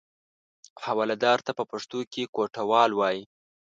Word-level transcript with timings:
حوالهدار 0.83 1.39
ته 1.45 1.51
په 1.59 1.63
پښتو 1.71 1.99
کې 2.11 2.31
کوټوال 2.35 2.91
وایي. 2.95 3.21